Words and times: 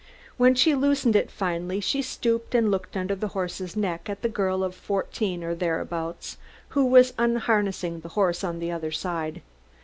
When 0.37 0.55
she 0.55 0.73
loosened 0.73 1.15
it 1.15 1.29
finally, 1.29 1.79
she 1.79 2.01
stooped 2.01 2.55
and 2.55 2.71
looked 2.71 2.97
under 2.97 3.13
the 3.13 3.27
horse's 3.37 3.75
neck 3.75 4.09
at 4.09 4.23
the 4.23 4.29
girl 4.29 4.63
of 4.63 4.73
fourteen 4.73 5.43
or 5.43 5.53
thereabouts, 5.53 6.37
who 6.69 6.85
was 6.87 7.13
unharnessing 7.19 7.99
the 7.99 8.09
horse 8.09 8.43
on 8.43 8.57
the 8.57 8.71
other 8.71 8.89
side. 8.91 9.43